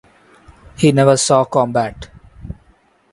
[0.77, 2.09] He never saw combat.